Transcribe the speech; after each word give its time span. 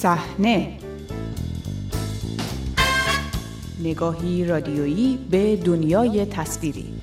صحنه. 0.00 0.78
نگاهی 3.80 4.44
رادیویی 4.44 5.18
به 5.30 5.56
دنیای 5.56 6.26
تصویری. 6.26 6.94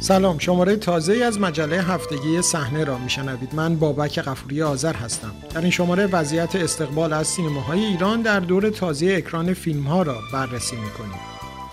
سلام 0.00 0.38
شماره 0.38 0.76
تازه 0.76 1.24
از 1.24 1.40
مجله 1.40 1.82
هفتگی 1.82 2.42
صحنه 2.42 2.84
را 2.84 2.98
میشنوید. 2.98 3.54
من 3.54 3.76
بابک 3.76 4.18
قفوری 4.18 4.62
آذر 4.62 4.94
هستم. 4.94 5.32
در 5.54 5.60
این 5.60 5.70
شماره 5.70 6.06
وضعیت 6.06 6.56
استقبال 6.56 7.12
از 7.12 7.26
سینماهای 7.26 7.84
ایران 7.84 8.22
در 8.22 8.40
دور 8.40 8.70
تازه 8.70 9.14
اکران 9.18 9.54
فیلم 9.54 9.82
ها 9.82 10.02
را 10.02 10.16
بررسی 10.32 10.76
می‌کنیم. 10.76 11.20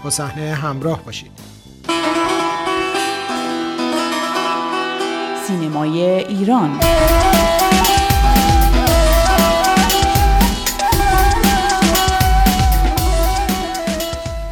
با 0.04 0.10
صحنه 0.10 0.54
همراه 0.54 1.04
باشید. 1.06 1.53
سینمای 5.74 6.02
ایران 6.02 6.80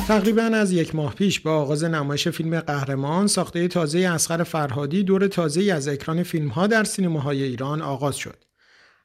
تقریبا 0.07 0.41
از 0.41 0.71
یک 0.71 0.95
ماه 0.95 1.15
پیش 1.15 1.39
با 1.39 1.51
آغاز 1.51 1.83
نمایش 1.83 2.27
فیلم 2.27 2.59
قهرمان 2.59 3.27
ساخته 3.27 3.67
تازه 3.67 3.99
اسقر 3.99 4.43
فرهادی 4.43 5.03
دور 5.03 5.27
تازه 5.27 5.73
از 5.73 5.87
اکران 5.87 6.23
فیلم 6.23 6.47
ها 6.47 6.67
در 6.67 6.83
سینماهای 6.83 7.43
ایران 7.43 7.81
آغاز 7.81 8.15
شد. 8.15 8.43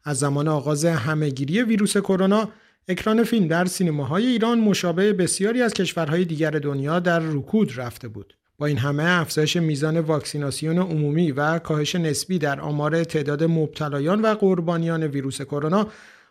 از 0.04 0.18
زمان 0.18 0.48
آغاز 0.48 0.84
همهگیری 0.84 1.62
ویروس 1.62 1.96
کرونا 1.96 2.48
اکران 2.88 3.24
فیلم 3.24 3.48
در 3.48 3.64
سینماهای 3.64 4.26
ایران 4.26 4.60
مشابه 4.60 5.12
بسیاری 5.12 5.62
از 5.62 5.74
کشورهای 5.74 6.24
دیگر 6.24 6.50
دنیا 6.50 7.00
در 7.00 7.18
رکود 7.18 7.78
رفته 7.78 8.08
بود. 8.08 8.34
با 8.58 8.66
این 8.66 8.78
همه 8.78 9.04
افزایش 9.06 9.56
میزان 9.56 10.00
واکسیناسیون 10.00 10.78
عمومی 10.78 11.32
و 11.32 11.58
کاهش 11.58 11.94
نسبی 11.94 12.38
در 12.38 12.60
آمار 12.60 13.04
تعداد 13.04 13.44
مبتلایان 13.44 14.22
و 14.22 14.34
قربانیان 14.34 15.02
ویروس 15.02 15.42
کرونا 15.42 15.88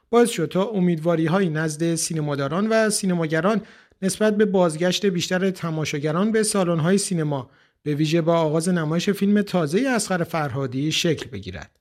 باعث 0.10 0.30
شد 0.30 0.46
تا 0.46 0.64
امیدواری 0.64 1.50
نزد 1.50 1.96
سینماداران 1.96 2.68
و 2.68 2.90
سینماگران 2.90 3.62
نسبت 4.02 4.38
به 4.38 4.46
بازگشت 4.46 5.06
بیشتر 5.06 5.52
تماشاگران 5.52 6.32
به 6.32 6.44
سالن‌های 6.44 6.98
سینما 6.98 7.50
به 7.84 7.96
ویژه 7.96 8.22
با 8.22 8.38
آغاز 8.38 8.70
نمایش 8.70 9.10
فیلم 9.10 9.42
تازه 9.42 9.84
اسقر 9.90 10.24
فرهادی 10.24 10.92
شکل 10.92 11.30
بگیرد. 11.30 11.72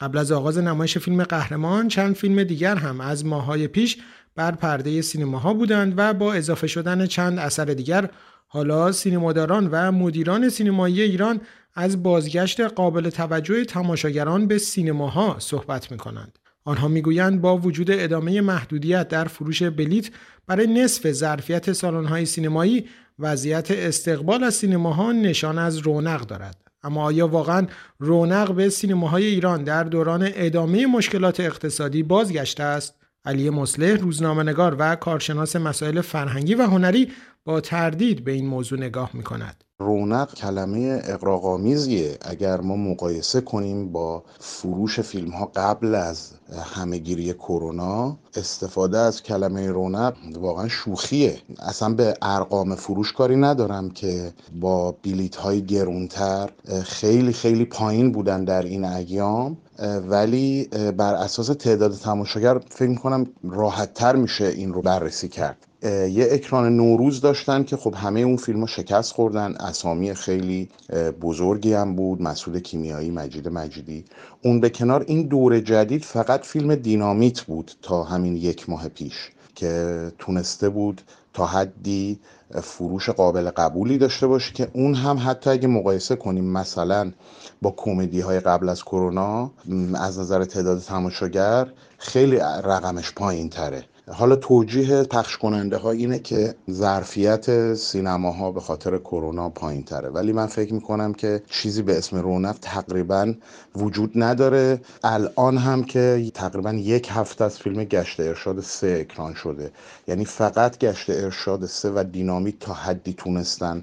قبل 0.00 0.18
از 0.18 0.32
آغاز 0.32 0.58
نمایش 0.58 0.98
فیلم 0.98 1.24
قهرمان 1.24 1.88
چند 1.88 2.14
فیلم 2.14 2.44
دیگر 2.44 2.76
هم 2.76 3.00
از 3.00 3.26
ماهای 3.26 3.68
پیش 3.68 3.96
بر 4.34 4.52
پرده 4.52 5.02
سینماها 5.02 5.54
بودند 5.54 5.94
و 5.96 6.14
با 6.14 6.34
اضافه 6.34 6.66
شدن 6.66 7.06
چند 7.06 7.38
اثر 7.38 7.64
دیگر 7.64 8.10
حالا 8.54 8.92
سینماداران 8.92 9.68
و 9.72 9.92
مدیران 9.92 10.48
سینمایی 10.48 11.02
ایران 11.02 11.40
از 11.74 12.02
بازگشت 12.02 12.60
قابل 12.60 13.10
توجه 13.10 13.64
تماشاگران 13.64 14.46
به 14.46 14.58
سینماها 14.58 15.36
صحبت 15.38 15.92
می 15.92 15.98
کنند. 15.98 16.38
آنها 16.64 16.88
می‌گویند 16.88 17.40
با 17.40 17.56
وجود 17.56 17.90
ادامه 17.90 18.40
محدودیت 18.40 19.08
در 19.08 19.24
فروش 19.24 19.62
بلیت 19.62 20.10
برای 20.46 20.66
نصف 20.66 21.12
ظرفیت 21.12 21.72
سالن‌های 21.72 22.26
سینمایی 22.26 22.84
وضعیت 23.18 23.70
استقبال 23.70 24.44
از 24.44 24.54
سینماها 24.54 25.12
نشان 25.12 25.58
از 25.58 25.78
رونق 25.78 26.20
دارد 26.20 26.68
اما 26.82 27.04
آیا 27.04 27.28
واقعا 27.28 27.66
رونق 27.98 28.52
به 28.52 28.68
سینماهای 28.68 29.24
ایران 29.24 29.64
در 29.64 29.84
دوران 29.84 30.28
ادامه 30.34 30.86
مشکلات 30.86 31.40
اقتصادی 31.40 32.02
بازگشته 32.02 32.62
است 32.62 32.94
علی 33.24 33.50
مصلح 33.50 33.96
روزنامه‌نگار 33.96 34.76
و 34.78 34.96
کارشناس 34.96 35.56
مسائل 35.56 36.00
فرهنگی 36.00 36.54
و 36.54 36.62
هنری 36.62 37.08
با 37.44 37.60
تردید 37.60 38.24
به 38.24 38.32
این 38.32 38.46
موضوع 38.46 38.78
نگاه 38.78 39.10
می 39.14 39.22
کند. 39.22 39.64
رونق 39.80 40.34
کلمه 40.34 41.02
اقراقامیزیه 41.04 42.18
اگر 42.20 42.60
ما 42.60 42.76
مقایسه 42.76 43.40
کنیم 43.40 43.92
با 43.92 44.22
فروش 44.40 45.00
فیلم 45.00 45.30
ها 45.30 45.50
قبل 45.56 45.94
از 45.94 46.30
همهگیری 46.74 47.32
کرونا 47.32 48.16
استفاده 48.36 48.98
از 48.98 49.22
کلمه 49.22 49.68
رونق 49.68 50.14
واقعا 50.40 50.68
شوخیه. 50.68 51.38
اصلا 51.58 51.94
به 51.94 52.14
ارقام 52.22 52.74
فروش 52.74 53.12
کاری 53.12 53.36
ندارم 53.36 53.90
که 53.90 54.32
با 54.60 54.92
بیلیت 55.02 55.36
های 55.36 55.62
گرونتر 55.62 56.50
خیلی 56.84 57.32
خیلی 57.32 57.64
پایین 57.64 58.12
بودن 58.12 58.44
در 58.44 58.62
این 58.62 58.84
ایام 58.84 59.56
ولی 60.08 60.64
بر 60.96 61.14
اساس 61.14 61.46
تعداد 61.46 61.92
تماشاگر 61.92 62.58
فکر 62.70 62.94
کنم 62.94 63.26
راحت 63.44 63.94
تر 63.94 64.16
میشه 64.16 64.44
این 64.44 64.72
رو 64.72 64.82
بررسی 64.82 65.28
کرد. 65.28 65.66
یه 65.84 66.28
اکران 66.30 66.76
نوروز 66.76 67.20
داشتن 67.20 67.64
که 67.64 67.76
خب 67.76 67.94
همه 67.94 68.20
اون 68.20 68.36
فیلم 68.36 68.60
ها 68.60 68.66
شکست 68.66 69.12
خوردن 69.12 69.54
اسامی 69.64 70.14
خیلی 70.14 70.68
بزرگی 71.20 71.72
هم 71.72 71.96
بود 71.96 72.22
مسئول 72.22 72.60
کیمیایی 72.60 73.10
مجید 73.10 73.48
مجیدی. 73.48 74.04
اون 74.42 74.60
به 74.60 74.70
کنار 74.70 75.04
این 75.08 75.22
دور 75.22 75.60
جدید 75.60 76.04
فقط 76.04 76.44
فیلم 76.44 76.74
دینامیت 76.74 77.40
بود 77.40 77.72
تا 77.82 78.02
همین 78.04 78.36
یک 78.36 78.70
ماه 78.70 78.88
پیش 78.88 79.30
که 79.54 80.12
تونسته 80.18 80.68
بود 80.68 81.02
تا 81.34 81.46
حدی 81.46 82.20
فروش 82.62 83.10
قابل 83.10 83.50
قبولی 83.50 83.98
داشته 83.98 84.26
باشه 84.26 84.52
که 84.52 84.68
اون 84.72 84.94
هم 84.94 85.18
حتی 85.26 85.50
اگه 85.50 85.68
مقایسه 85.68 86.16
کنیم 86.16 86.44
مثلا 86.44 87.12
با 87.62 87.74
کمدی 87.76 88.20
های 88.20 88.40
قبل 88.40 88.68
از 88.68 88.82
کرونا 88.82 89.50
از 89.94 90.18
نظر 90.18 90.44
تعداد 90.44 90.80
تماشاگر 90.80 91.66
خیلی 91.98 92.36
رقمش 92.64 93.12
پایین 93.12 93.48
تره 93.48 93.84
حالا 94.12 94.36
توجیه 94.36 95.02
پخش 95.02 95.36
کننده 95.36 95.76
ها 95.76 95.90
اینه 95.90 96.18
که 96.18 96.54
ظرفیت 96.70 97.74
سینماها 97.74 98.52
به 98.52 98.60
خاطر 98.60 98.98
کرونا 98.98 99.48
پایین 99.48 99.82
تره 99.84 100.08
ولی 100.08 100.32
من 100.32 100.46
فکر 100.46 100.74
می‌کنم 100.74 101.12
که 101.14 101.42
چیزی 101.50 101.82
به 101.82 101.98
اسم 101.98 102.16
رونق 102.16 102.56
تقریبا 102.62 103.34
وجود 103.76 104.12
نداره. 104.14 104.80
الان 105.04 105.58
هم 105.58 105.84
که 105.84 106.30
تقریبا 106.34 106.72
یک 106.72 107.08
هفته 107.10 107.44
از 107.44 107.58
فیلم 107.58 107.84
گشت 107.84 108.20
ارشاد 108.20 108.60
سه 108.60 108.98
اکران 109.00 109.34
شده. 109.34 109.70
یعنی 110.08 110.24
فقط 110.24 110.78
گشت 110.78 111.10
ارشاد 111.10 111.66
سه 111.66 111.90
و 111.90 112.04
دینامیت 112.12 112.58
تا 112.58 112.72
حدی 112.72 113.12
تونستن 113.12 113.82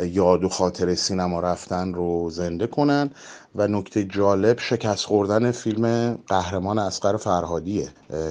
یاد 0.00 0.44
و 0.44 0.48
خاطر 0.48 0.94
سینما 0.94 1.40
رفتن 1.40 1.94
رو 1.94 2.30
زنده 2.30 2.66
کنن. 2.66 3.10
و 3.54 3.68
نکته 3.68 4.04
جالب 4.04 4.58
شکست 4.58 5.04
خوردن 5.04 5.50
فیلم 5.50 6.18
قهرمان 6.26 6.78
اسقر 6.78 7.16
فرهادیه 7.16 7.88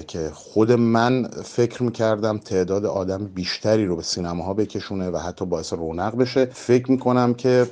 که 0.07 0.29
خود 0.33 0.71
من 0.71 1.27
فکر 1.43 1.83
می‌کردم 1.83 2.37
تعداد 2.37 2.85
آدم 2.85 3.25
بیشتری 3.25 3.85
رو 3.85 3.95
به 3.95 4.03
سینماها 4.03 4.53
بکشونه 4.53 5.09
و 5.09 5.17
حتی 5.17 5.45
باعث 5.45 5.73
رونق 5.73 6.17
بشه. 6.17 6.45
فکر 6.45 6.91
می‌کنم 6.91 7.33
که 7.33 7.67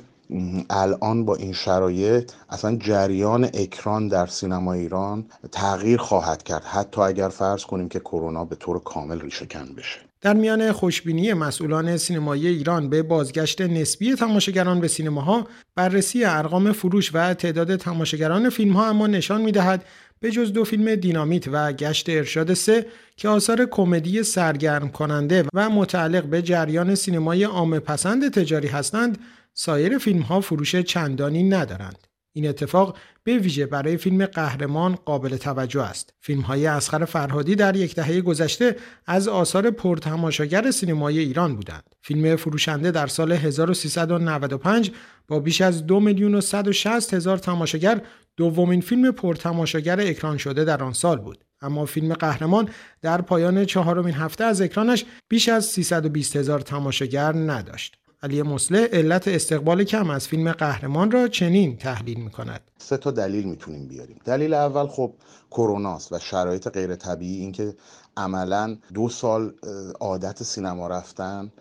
الان 0.70 1.24
با 1.24 1.36
این 1.36 1.52
شرایط 1.52 2.32
اصلا 2.50 2.76
جریان 2.76 3.44
اکران 3.44 4.08
در 4.08 4.26
سینما 4.26 4.72
ایران 4.72 5.26
تغییر 5.52 5.98
خواهد 5.98 6.42
کرد. 6.42 6.64
حتی 6.64 7.00
اگر 7.00 7.28
فرض 7.28 7.64
کنیم 7.64 7.88
که 7.88 8.00
کرونا 8.00 8.44
به 8.44 8.56
طور 8.56 8.78
کامل 8.78 9.20
ریشه 9.20 9.46
کن 9.46 9.74
بشه. 9.76 10.00
در 10.22 10.34
میان 10.34 10.72
خوشبینی 10.72 11.32
مسئولان 11.32 11.96
سینمایی 11.96 12.46
ایران 12.46 12.88
به 12.88 13.02
بازگشت 13.02 13.60
نسبی 13.60 14.14
تماشاگران 14.14 14.80
به 14.80 14.88
سینماها 14.88 15.46
بررسی 15.74 16.24
ارقام 16.24 16.72
فروش 16.72 17.10
و 17.14 17.34
تعداد 17.34 17.76
تماشاگران 17.76 18.50
فیلم 18.50 18.72
ها 18.72 18.88
اما 18.88 19.06
نشان 19.06 19.40
می‌دهد 19.40 19.84
به 20.22 20.30
جز 20.30 20.52
دو 20.52 20.64
فیلم 20.64 20.94
دینامیت 20.94 21.48
و 21.48 21.72
گشت 21.72 22.08
ارشاد 22.08 22.54
سه 22.54 22.86
که 23.16 23.28
آثار 23.28 23.66
کمدی 23.66 24.22
سرگرم 24.22 24.88
کننده 24.88 25.44
و 25.54 25.70
متعلق 25.70 26.24
به 26.24 26.42
جریان 26.42 26.94
سینمای 26.94 27.44
عام 27.44 27.78
پسند 27.78 28.32
تجاری 28.32 28.68
هستند 28.68 29.18
سایر 29.54 29.98
فیلم 29.98 30.22
ها 30.22 30.40
فروش 30.40 30.76
چندانی 30.76 31.42
ندارند. 31.42 32.09
این 32.32 32.48
اتفاق 32.48 32.96
به 33.24 33.38
ویژه 33.38 33.66
برای 33.66 33.96
فیلم 33.96 34.26
قهرمان 34.26 34.94
قابل 34.94 35.36
توجه 35.36 35.82
است. 35.82 36.14
فیلم 36.20 36.40
های 36.40 36.66
اسخر 36.66 37.04
فرهادی 37.04 37.54
در 37.54 37.76
یک 37.76 37.94
دهه 37.94 38.20
گذشته 38.20 38.76
از 39.06 39.28
آثار 39.28 39.70
پرتماشاگر 39.70 40.70
سینمای 40.70 41.18
ایران 41.18 41.56
بودند. 41.56 41.94
فیلم 42.02 42.36
فروشنده 42.36 42.90
در 42.90 43.06
سال 43.06 43.32
1395 43.32 44.90
با 45.28 45.40
بیش 45.40 45.60
از 45.60 45.86
دو 45.86 46.00
میلیون 46.00 46.34
و 46.34 46.40
160 46.40 47.14
هزار 47.14 47.38
تماشاگر 47.38 48.02
دومین 48.36 48.80
فیلم 48.80 49.10
پرتماشاگر 49.10 50.00
اکران 50.00 50.36
شده 50.36 50.64
در 50.64 50.82
آن 50.82 50.92
سال 50.92 51.18
بود. 51.18 51.44
اما 51.62 51.84
فیلم 51.84 52.14
قهرمان 52.14 52.68
در 53.02 53.20
پایان 53.20 53.64
چهارمین 53.64 54.14
هفته 54.14 54.44
از 54.44 54.60
اکرانش 54.60 55.04
بیش 55.28 55.48
از 55.48 55.66
320 55.66 56.36
هزار 56.36 56.60
تماشاگر 56.60 57.32
نداشت. 57.32 57.96
علی 58.22 58.42
مسله 58.42 58.88
علت 58.92 59.28
استقبال 59.28 59.84
کم 59.84 60.10
از 60.10 60.28
فیلم 60.28 60.52
قهرمان 60.52 61.10
را 61.10 61.28
چنین 61.28 61.76
تحلیل 61.76 62.20
می 62.20 62.30
کند 62.30 62.60
سه 62.78 62.96
تا 62.96 63.10
دلیل 63.10 63.44
می‌تونیم 63.44 63.88
بیاریم. 63.88 64.16
دلیل 64.24 64.54
اول 64.54 64.86
خب 64.86 65.12
کروناست 65.50 66.12
و 66.12 66.18
شرایط 66.18 66.68
غیر 66.68 66.94
طبیعی 66.94 67.40
اینکه 67.40 67.74
عملا 68.16 68.76
دو 68.94 69.08
سال 69.08 69.52
عادت 70.00 70.42
سینما 70.42 70.88
رفتن 70.88 71.52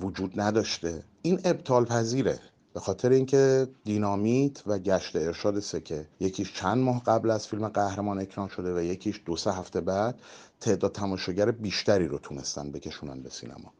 وجود 0.00 0.40
نداشته. 0.40 1.02
این 1.22 1.40
ابطال 1.44 1.84
پذیره 1.84 2.38
به 2.74 2.80
خاطر 2.80 3.10
اینکه 3.10 3.68
دینامیت 3.84 4.62
و 4.66 4.78
گشت 4.78 5.16
ارشاد 5.16 5.60
سکه 5.60 6.06
یکیش 6.20 6.54
چند 6.54 6.78
ماه 6.78 7.02
قبل 7.02 7.30
از 7.30 7.46
فیلم 7.46 7.68
قهرمان 7.68 8.20
اکران 8.20 8.48
شده 8.48 8.74
و 8.74 8.82
یکیش 8.82 9.20
دو 9.26 9.36
سه 9.36 9.52
هفته 9.52 9.80
بعد 9.80 10.14
تعداد 10.60 10.92
تماشاگر 10.92 11.50
بیشتری 11.50 12.08
رو 12.08 12.18
تونستن 12.18 12.72
بکشونن 12.72 13.22
به 13.22 13.30
سینما. 13.30 13.72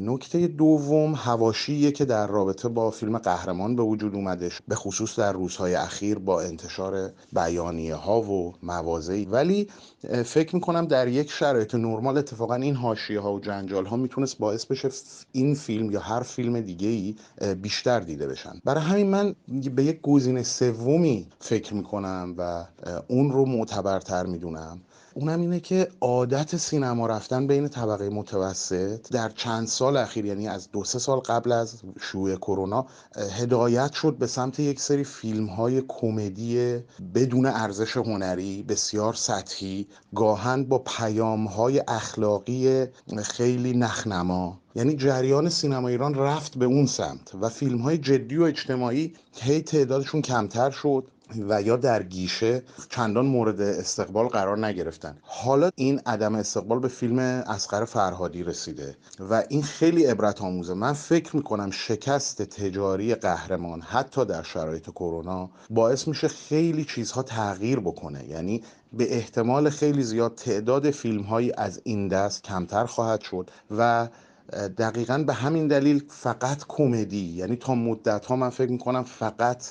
نکته 0.00 0.46
دوم 0.46 1.14
هواشیه 1.14 1.92
که 1.92 2.04
در 2.04 2.26
رابطه 2.26 2.68
با 2.68 2.90
فیلم 2.90 3.18
قهرمان 3.18 3.76
به 3.76 3.82
وجود 3.82 4.14
اومدش 4.14 4.58
به 4.68 4.74
خصوص 4.74 5.18
در 5.18 5.32
روزهای 5.32 5.74
اخیر 5.74 6.18
با 6.18 6.42
انتشار 6.42 7.12
بیانیه 7.32 7.94
ها 7.94 8.22
و 8.22 8.54
موازی 8.62 9.24
ولی 9.24 9.68
فکر 10.24 10.54
می‌کنم 10.54 10.86
در 10.86 11.08
یک 11.08 11.30
شرایط 11.30 11.74
نرمال 11.74 12.18
اتفاقا 12.18 12.54
این 12.54 12.74
حاشیه 12.74 13.20
ها 13.20 13.32
و 13.34 13.40
جنجال 13.40 13.86
ها 13.86 13.96
می‌تونست 13.96 14.38
باعث 14.38 14.64
بشه 14.66 14.88
این 15.32 15.54
فیلم 15.54 15.90
یا 15.90 16.00
هر 16.00 16.22
فیلم 16.22 16.60
دیگه 16.60 16.88
ای 16.88 17.14
بیشتر 17.54 18.00
دیده 18.00 18.26
بشن. 18.26 18.60
برای 18.64 18.82
همین 18.82 19.10
من 19.10 19.34
به 19.74 19.84
یک 19.84 20.00
گزینه 20.00 20.42
سومی 20.42 21.26
فکر 21.40 21.74
می‌کنم 21.74 22.34
و 22.38 22.64
اون 23.08 23.30
رو 23.30 23.46
معتبرتر 23.46 24.26
می‌دونم. 24.26 24.80
اونم 25.14 25.40
اینه 25.40 25.60
که 25.60 25.88
عادت 26.00 26.56
سینما 26.56 27.06
رفتن 27.06 27.46
بین 27.46 27.68
طبقه 27.68 28.08
متوسط 28.08 29.10
در 29.12 29.28
چند 29.28 29.66
سال 29.66 29.96
اخیر 29.96 30.24
یعنی 30.24 30.48
از 30.48 30.70
دو 30.72 30.84
سه 30.84 30.98
سال 30.98 31.18
قبل 31.18 31.52
از 31.52 31.82
شیوع 32.00 32.36
کرونا 32.36 32.86
هدایت 33.38 33.92
شد 33.92 34.16
به 34.18 34.26
سمت 34.26 34.60
یک 34.60 34.80
سری 34.80 35.04
فیلم 35.04 35.46
های 35.46 35.82
کمدی 35.88 36.78
بدون 37.14 37.46
ارزش 37.46 37.96
هنری 37.96 38.62
بسیار 38.62 39.14
سطحی 39.14 39.86
گاهن 40.14 40.64
با 40.64 40.78
پیام 40.78 41.44
های 41.46 41.82
اخلاقی 41.88 42.86
خیلی 43.22 43.72
نخنما. 43.72 44.60
یعنی 44.74 44.96
جریان 44.96 45.48
سینما 45.48 45.88
ایران 45.88 46.14
رفت 46.14 46.58
به 46.58 46.64
اون 46.64 46.86
سمت 46.86 47.34
و 47.40 47.48
فیلم 47.48 47.78
های 47.78 47.98
جدی 47.98 48.36
و 48.36 48.42
اجتماعی 48.42 49.12
هی 49.36 49.60
تعدادشون 49.62 50.22
کمتر 50.22 50.70
شد. 50.70 51.04
و 51.48 51.62
یا 51.62 51.76
در 51.76 52.02
گیشه 52.02 52.62
چندان 52.88 53.26
مورد 53.26 53.60
استقبال 53.60 54.28
قرار 54.28 54.66
نگرفتن. 54.66 55.18
حالا 55.22 55.70
این 55.74 56.00
عدم 56.06 56.34
استقبال 56.34 56.78
به 56.78 56.88
فیلم 56.88 57.18
اسقر 57.18 57.84
فرهادی 57.84 58.42
رسیده 58.42 58.96
و 59.30 59.42
این 59.48 59.62
خیلی 59.62 60.04
عبرت 60.04 60.42
آموزه. 60.42 60.74
من 60.74 60.92
فکر 60.92 61.36
می‌کنم 61.36 61.70
شکست 61.70 62.42
تجاری 62.42 63.14
قهرمان 63.14 63.80
حتی 63.80 64.24
در 64.24 64.42
شرایط 64.42 64.90
کرونا 64.90 65.50
باعث 65.70 66.08
میشه 66.08 66.28
خیلی 66.28 66.84
چیزها 66.84 67.22
تغییر 67.22 67.80
بکنه. 67.80 68.24
یعنی 68.28 68.62
به 68.92 69.16
احتمال 69.16 69.70
خیلی 69.70 70.02
زیاد 70.02 70.34
تعداد 70.34 70.90
فیلم 70.90 71.22
هایی 71.22 71.52
از 71.56 71.80
این 71.84 72.08
دست 72.08 72.42
کمتر 72.42 72.84
خواهد 72.86 73.20
شد 73.20 73.50
و 73.70 74.08
دقیقا 74.52 75.18
به 75.18 75.32
همین 75.32 75.68
دلیل 75.68 76.04
فقط 76.08 76.64
کمدی. 76.68 77.24
یعنی 77.36 77.56
تا 77.56 77.74
مدت 77.74 78.26
ها 78.26 78.36
من 78.36 78.50
فکر 78.50 78.70
می‌کنم 78.70 79.02
فقط 79.02 79.64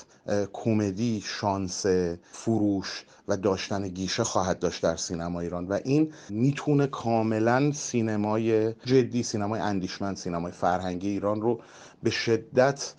کمدی 0.52 1.22
شانس 1.24 1.86
فروش 2.32 3.04
و 3.28 3.36
داشتن 3.36 3.88
گیشه 3.88 4.24
خواهد 4.24 4.58
داشت 4.58 4.82
در 4.82 4.96
سینما 4.96 5.40
ایران. 5.40 5.66
و 5.66 5.78
این 5.84 6.12
می‌تونه 6.30 6.86
کاملا 6.86 7.72
سینمای 7.72 8.72
جدی 8.72 9.22
سینمای 9.22 9.60
اندیشمند 9.60 10.16
سینمای 10.16 10.52
فرهنگی 10.52 11.08
ایران 11.08 11.40
رو 11.40 11.60
به 12.02 12.10
شدت 12.10 12.94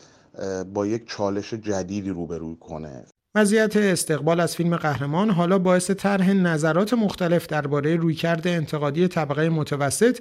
با 0.73 0.87
یک 0.87 1.07
چالش 1.07 1.53
جدیدی 1.53 2.09
روبرو 2.09 2.55
کنه. 2.55 3.05
وضعیت 3.35 3.77
استقبال 3.77 4.39
از 4.39 4.55
فیلم 4.55 4.75
قهرمان 4.75 5.29
حالا 5.29 5.59
باعث 5.59 5.91
طرح 5.91 6.33
نظرات 6.33 6.93
مختلف 6.93 7.47
درباره 7.47 7.95
رویکرد 7.95 8.47
انتقادی 8.47 9.07
طبقه 9.07 9.49
متوسط 9.49 10.19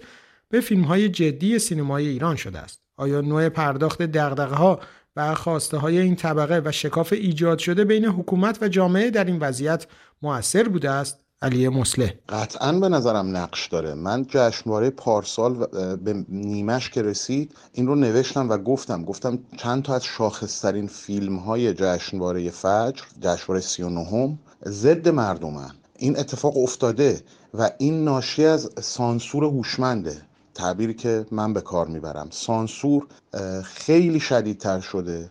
به 0.50 0.60
فیلم 0.60 0.84
های 0.84 1.08
جدی 1.08 1.58
سینمای 1.58 2.08
ایران 2.08 2.36
شده 2.36 2.58
است. 2.58 2.80
آیا 2.96 3.20
نوع 3.20 3.48
پرداخت 3.48 4.02
دغدغه 4.02 4.54
ها 4.54 4.80
و 5.16 5.34
خواسته 5.34 5.76
های 5.76 5.98
این 5.98 6.16
طبقه 6.16 6.62
و 6.64 6.72
شکاف 6.72 7.12
ایجاد 7.12 7.58
شده 7.58 7.84
بین 7.84 8.04
حکومت 8.04 8.62
و 8.62 8.68
جامعه 8.68 9.10
در 9.10 9.24
این 9.24 9.38
وضعیت 9.38 9.86
موثر 10.22 10.68
بوده 10.68 10.90
است؟ 10.90 11.20
علی 11.42 11.68
مسله 11.68 12.18
قطعا 12.28 12.72
به 12.72 12.88
نظرم 12.88 13.36
نقش 13.36 13.68
داره. 13.68 13.94
من 13.94 14.26
جشنواره 14.28 14.90
پارسال 14.90 15.66
به 15.96 16.24
نیمش 16.28 16.90
که 16.90 17.02
رسید 17.02 17.54
این 17.72 17.86
رو 17.86 17.94
نوشتم 17.94 18.48
و 18.48 18.58
گفتم. 18.58 19.04
گفتم 19.04 19.38
چند 19.56 19.82
تا 19.82 19.94
از 19.94 20.04
شاخصترین 20.04 20.86
فیلم 20.86 21.36
های 21.36 21.74
جشنواره 21.74 22.50
فجر 22.50 23.04
جشنواره 23.20 23.60
39 23.60 24.04
هم 24.04 24.38
ضد 24.66 25.08
مردمن. 25.08 25.70
این 25.98 26.18
اتفاق 26.18 26.56
افتاده 26.56 27.20
و 27.54 27.70
این 27.78 28.04
ناشی 28.04 28.44
از 28.44 28.70
سانسور 28.80 29.44
هوشمنده. 29.44 30.29
تعبیری 30.60 30.94
که 30.94 31.26
من 31.30 31.52
به 31.52 31.60
کار 31.60 31.86
می‌برم. 31.86 32.28
سانسور 32.30 33.06
خیلی 33.64 34.20
شدیدتر 34.20 34.80
شده. 34.80 35.30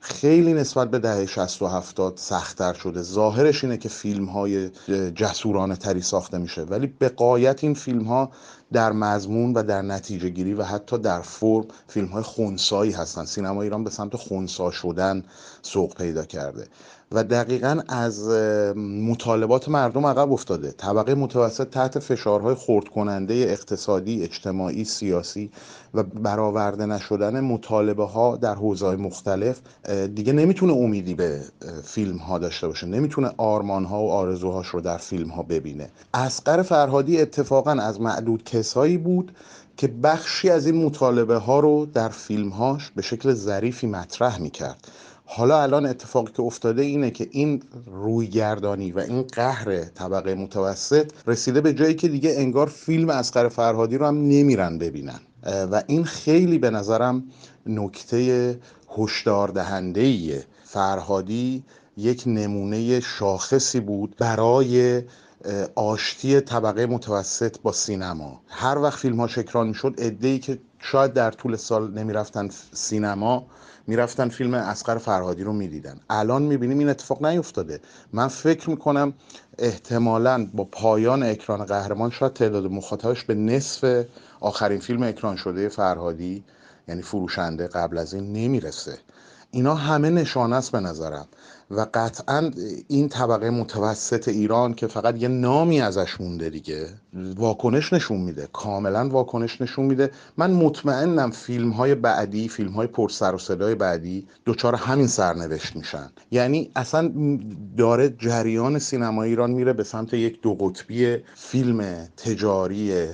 خیلی 0.00 0.52
نسبت 0.52 0.90
به 0.90 0.98
دهه 0.98 1.26
60 1.26 1.62
و 1.62 1.66
70 1.66 2.16
سختتر 2.16 2.72
شده. 2.72 3.02
ظاهرش 3.02 3.64
اینه 3.64 3.76
که 3.76 3.88
فیلم 3.88 4.24
های 4.24 4.70
جسورانه 5.14 5.76
تری 5.76 6.02
ساخته 6.02 6.38
میشه. 6.38 6.62
ولی 6.62 6.86
به 6.86 7.08
قایت 7.08 7.64
این 7.64 7.74
فیلم 7.74 8.02
ها 8.04 8.30
در 8.72 8.92
مضمون 8.92 9.52
و 9.52 9.62
در 9.62 9.82
نتیجه 9.82 10.28
گیری 10.28 10.54
و 10.54 10.62
حتی 10.62 10.98
در 10.98 11.20
فرم 11.20 11.64
فیلم 11.88 12.08
های 12.08 12.22
خونسایی 12.22 12.92
هستن. 12.92 13.24
سینما 13.24 13.62
ایران 13.62 13.84
به 13.84 13.90
سمت 13.90 14.16
خونسا 14.16 14.70
شدن 14.70 15.24
سوق 15.62 15.94
پیدا 15.94 16.24
کرده. 16.24 16.66
و 17.14 17.24
دقیقا 17.24 17.80
از 17.88 18.28
مطالبات 18.76 19.68
مردم 19.68 20.06
عقب 20.06 20.32
افتاده. 20.32 20.70
طبقه 20.70 21.14
متوسط 21.14 21.70
تحت 21.70 21.98
فشارهای 21.98 22.54
خورد 22.54 22.88
کننده 22.88 23.34
اقتصادی 23.34 24.22
اجتماعی 24.22 24.84
سیاسی 24.84 25.50
و 25.94 26.02
برآورده 26.02 26.86
نشدن 26.86 27.40
مطالبه 27.40 28.04
ها 28.04 28.36
در 28.36 28.54
حوزه 28.54 28.96
مختلف 28.96 29.60
دیگه 30.14 30.32
نمی‌تونه 30.32 30.72
امیدی 30.72 31.14
به 31.14 31.40
فیلم 31.84 32.16
ها 32.16 32.38
داشته 32.38 32.68
باشه. 32.68 32.86
نمی‌تونه 32.86 33.30
آرمان 33.36 33.84
ها 33.84 34.02
و 34.02 34.10
آرزوهاش 34.10 34.66
رو 34.66 34.80
در 34.80 34.98
فیلم 34.98 35.28
ها 35.28 35.42
ببینه 35.42 35.88
اسقر 36.14 36.62
فرهادی 36.62 37.20
اتفاقا 37.20 37.70
از 37.70 38.00
معدود 38.00 38.44
کسایی 38.44 38.98
بود 38.98 39.32
که 39.76 39.88
بخشی 39.88 40.50
از 40.50 40.66
این 40.66 40.84
مطالبه 40.84 41.36
ها 41.36 41.60
رو 41.60 41.86
در 41.86 42.08
فیلم 42.08 42.48
هاش 42.48 42.90
به 42.96 43.02
شکل 43.02 43.32
ظریفی 43.32 43.86
مطرح 43.86 44.40
می‌کرد. 44.40 44.88
حالا 45.24 45.62
الان 45.62 45.86
اتفاقی 45.86 46.32
که 46.32 46.42
افتاده 46.42 46.82
اینه 46.82 47.10
که 47.10 47.28
این 47.30 47.62
رویگردانی 47.86 48.92
و 48.92 48.98
این 48.98 49.22
قهر 49.22 49.84
طبقه 49.84 50.34
متوسط 50.34 51.12
رسیده 51.26 51.60
به 51.60 51.72
جایی 51.72 51.94
که 51.94 52.08
دیگه 52.08 52.34
انگار 52.36 52.66
فیلم 52.66 53.10
اسقر 53.10 53.48
فرهادی 53.48 53.98
رو 53.98 54.06
هم 54.06 54.16
نمیرن 54.16 54.78
ببینن. 54.78 55.20
و 55.72 55.82
این 55.86 56.04
خیلی 56.04 56.58
به 56.58 56.70
نظرم 56.70 57.24
نکته 57.66 58.58
هشدار 58.98 59.48
دهنده 59.48 60.44
فرهادی 60.64 61.64
یک 61.96 62.22
نمونه 62.26 63.00
شاخصی 63.00 63.80
بود 63.80 64.16
برای 64.18 65.02
آشتی 65.74 66.40
طبقه 66.40 66.86
متوسط 66.86 67.56
با 67.62 67.72
سینما. 67.72 68.40
هر 68.48 68.78
وقت 68.78 68.98
فیلم 68.98 69.20
ها 69.20 69.24
اکران 69.36 69.68
می‌شد 69.68 69.94
ای 70.20 70.38
که 70.38 70.58
شاید 70.78 71.12
در 71.12 71.30
طول 71.30 71.56
سال 71.56 71.90
نمی‌رفتن 71.90 72.48
سینما 72.72 73.46
می‌رفتن 73.86 74.28
فیلم 74.28 74.54
اسقر 74.54 74.98
فرهادی 74.98 75.44
رو 75.44 75.52
می‌دیدن. 75.52 76.00
الان 76.10 76.42
می‌بینیم 76.42 76.78
این 76.78 76.88
اتفاق 76.88 77.26
نیفتاده. 77.26 77.80
من 78.12 78.28
فکر 78.28 78.70
می‌کنم 78.70 79.12
احتمالا 79.58 80.48
با 80.54 80.64
پایان 80.64 81.22
اکران 81.22 81.64
قهرمان 81.64 82.10
شاید 82.10 82.32
تعداد 82.32 82.66
مخاطبش 82.66 83.24
به 83.24 83.34
نصف 83.34 84.04
آخرین 84.40 84.80
فیلم 84.80 85.02
اکران 85.02 85.36
شده 85.36 85.68
فرهادی 85.68 86.44
یعنی 86.88 87.02
فروشنده 87.02 87.66
قبل 87.66 87.98
از 87.98 88.14
این 88.14 88.32
نمی‌رسه. 88.32 88.98
اینا 89.54 89.74
همه 89.74 90.10
نشانه 90.10 90.56
است 90.56 90.72
به 90.72 90.80
نظرم. 90.80 91.26
و 91.70 91.86
قطعا 91.94 92.50
این 92.88 93.08
طبقه 93.08 93.50
متوسط 93.50 94.28
ایران 94.28 94.74
که 94.74 94.86
فقط 94.86 95.22
یه 95.22 95.28
نامی 95.28 95.80
ازش 95.80 96.20
مونده 96.20 96.50
دیگه 96.50 96.88
واکنش 97.36 97.92
نشون 97.92 98.20
میده. 98.20 98.48
کاملا 98.52 99.08
واکنش 99.08 99.60
نشون 99.60 99.84
میده. 99.86 100.10
من 100.36 100.50
مطمئنم 100.50 101.30
فیلم 101.30 101.70
های 101.70 101.94
بعدی 101.94 102.48
فیلم 102.48 102.72
های 102.72 102.86
پر 102.86 103.08
سر 103.08 103.34
و 103.34 103.38
صدای 103.38 103.74
بعدی 103.74 104.26
دوچار 104.44 104.74
همین 104.74 105.06
سرنوشت 105.06 105.76
میشن. 105.76 106.10
یعنی 106.30 106.70
اصلا 106.76 107.12
داره 107.76 108.14
جریان 108.18 108.78
سینما 108.78 109.22
ایران 109.22 109.50
میره 109.50 109.72
به 109.72 109.84
سمت 109.84 110.14
یک 110.14 110.40
دو 110.40 110.54
قطبی 110.54 111.16
فیلم 111.34 112.08
تجاری 112.16 113.06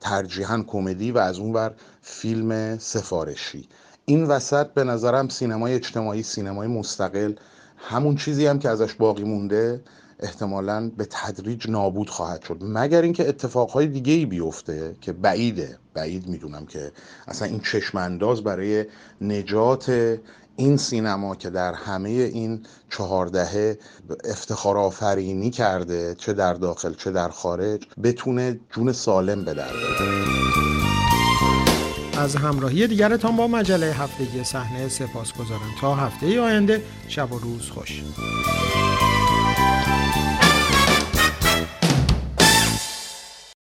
ترجیحاً 0.00 0.64
کمدی 0.66 1.12
و 1.12 1.18
از 1.18 1.38
اونور 1.38 1.72
فیلم 2.02 2.78
سفارشی. 2.78 3.68
این 4.08 4.24
وسط 4.24 4.66
به 4.66 4.84
نظرم 4.84 5.28
سینمای 5.28 5.74
اجتماعی 5.74 6.22
سینمای 6.22 6.68
مستقل 6.68 7.32
همون 7.76 8.16
چیزی 8.16 8.46
هم 8.46 8.58
که 8.58 8.68
ازش 8.68 8.94
باقی 8.94 9.24
مونده 9.24 9.82
احتمالا 10.20 10.90
به 10.96 11.06
تدریج 11.10 11.70
نابود 11.70 12.10
خواهد 12.10 12.42
شد. 12.42 12.58
مگر 12.60 13.02
اینکه 13.02 13.28
اتفاقهای 13.28 13.86
دیگه 13.86 14.12
ای 14.12 14.26
بیفته 14.26 14.96
که 15.00 15.12
بعیده. 15.12 15.78
بعید 15.94 16.26
می‌دونم 16.26 16.66
که 16.66 16.92
اصلا 17.28 17.48
این 17.48 17.60
چشم 17.60 17.98
انداز 17.98 18.42
برای 18.42 18.84
نجات 19.20 20.18
این 20.56 20.76
سینما 20.76 21.34
که 21.34 21.50
در 21.50 21.74
همه 21.74 22.08
این 22.08 22.66
چهاردهه 22.90 23.78
افتخار 24.24 24.78
آفرینی 24.78 25.50
کرده 25.50 26.14
چه 26.18 26.32
در 26.32 26.54
داخل 26.54 26.94
چه 26.94 27.10
در 27.10 27.28
خارج 27.28 27.80
بتونه 28.02 28.60
جون 28.70 28.92
سالم 28.92 29.44
به 29.44 29.54
در 29.54 29.72
از 32.18 32.36
همراهی 32.36 32.86
دیگرتان 32.86 33.36
با 33.36 33.46
مجله 33.46 33.86
هفتگی 33.86 34.44
صحنه 34.44 34.88
سپاس 34.88 35.32
گذارم 35.32 35.74
تا 35.80 35.94
هفته 35.94 36.40
آینده 36.40 36.82
شب 37.08 37.32
و 37.32 37.38
روز 37.38 37.70
خوش. 37.70 38.02